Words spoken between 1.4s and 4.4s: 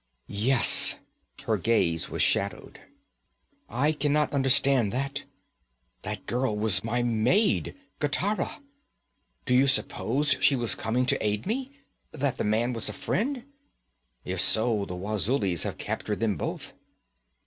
Her gaze was shadowed. 'I can not